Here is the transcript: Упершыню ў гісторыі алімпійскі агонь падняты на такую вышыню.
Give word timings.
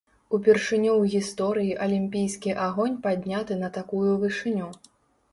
Упершыню 0.35 0.91
ў 0.99 1.03
гісторыі 1.13 1.75
алімпійскі 1.85 2.55
агонь 2.67 2.95
падняты 3.03 3.53
на 3.59 3.69
такую 3.77 4.15
вышыню. 4.23 4.71